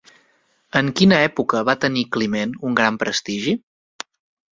En 0.79 0.87
quina 0.99 1.19
època 1.25 1.61
va 1.67 1.75
tenir 1.83 2.03
Climent 2.15 2.55
un 2.71 2.79
gran 2.81 2.97
prestigi? 3.05 3.55